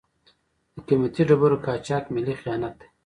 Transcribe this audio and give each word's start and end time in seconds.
د 0.73 0.75
قیمتي 0.87 1.23
ډبرو 1.29 1.57
قاچاق 1.65 2.03
ملي 2.15 2.33
خیانت 2.41 2.73
دی. 2.79 2.87